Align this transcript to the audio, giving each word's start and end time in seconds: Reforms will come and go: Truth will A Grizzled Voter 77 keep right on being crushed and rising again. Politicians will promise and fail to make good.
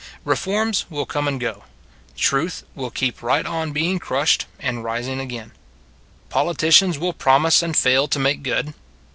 Reforms 0.25 0.85
will 0.89 1.05
come 1.05 1.27
and 1.27 1.39
go: 1.39 1.65
Truth 2.17 2.63
will 2.73 2.87
A 2.87 2.89
Grizzled 2.89 3.17
Voter 3.19 3.19
77 3.19 3.19
keep 3.19 3.23
right 3.23 3.45
on 3.45 3.71
being 3.71 3.99
crushed 3.99 4.45
and 4.59 4.83
rising 4.83 5.19
again. 5.19 5.51
Politicians 6.29 6.97
will 6.97 7.13
promise 7.13 7.61
and 7.61 7.77
fail 7.77 8.07
to 8.07 8.17
make 8.17 8.41
good. 8.41 8.73